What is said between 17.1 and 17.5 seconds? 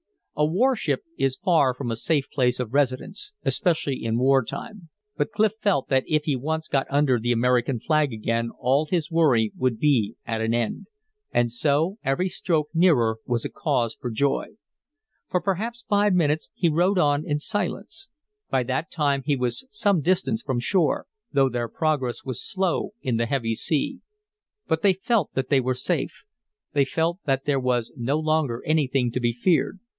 in